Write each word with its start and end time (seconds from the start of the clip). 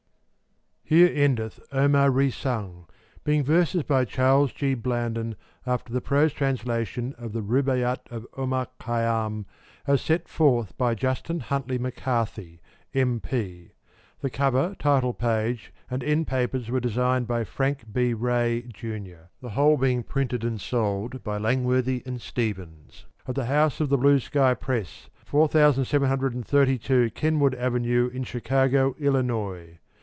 Here 0.83 1.09
endeth 1.15 1.61
OMAR 1.71 2.11
RESUNG, 2.11 2.85
being 3.23 3.45
verses 3.45 3.81
by 3.83 4.03
Charles 4.03 4.51
G. 4.51 4.73
Blanden, 4.73 5.37
after 5.65 5.93
the 5.93 6.01
prose 6.01 6.33
translation 6.33 7.15
of 7.17 7.31
the 7.31 7.39
R 7.39 7.59
UB 7.59 7.69
AIT 7.69 7.81
AT 7.81 8.01
of 8.11 8.27
Omar 8.35 8.67
Khayyam, 8.77 9.45
as 9.87 10.01
set 10.01 10.27
forth 10.27 10.77
by 10.77 10.93
Justin 10.93 11.39
Huntly 11.39 11.77
McCarthy, 11.77 12.59
M. 12.93 13.21
P. 13.21 13.71
The 14.19 14.29
cover, 14.29 14.75
title 14.77 15.13
page 15.13 15.71
and 15.89 16.03
end 16.03 16.27
papers 16.27 16.69
were 16.69 16.81
designed 16.81 17.25
by 17.25 17.45
Frank 17.45 17.85
B.Rae, 17.93 18.63
Jr. 18.63 19.31
The 19.39 19.51
whole 19.51 19.77
being 19.77 20.03
printed 20.03 20.43
and 20.43 20.59
sold 20.59 21.23
by 21.23 21.37
Langworthy 21.37 22.01
& 22.01 22.05
Stev 22.19 22.59
ens 22.59 23.05
at 23.25 23.35
the 23.35 23.45
House 23.45 23.79
of 23.79 23.87
the 23.87 23.97
Blue 23.97 24.19
Sky 24.19 24.53
Press, 24.55 25.07
4732 25.23 27.11
Kenwood 27.11 27.55
Avenue 27.55 28.09
in 28.13 28.25
Chicago, 28.25 28.93
Illi 28.99 29.21
nois. 29.23 29.77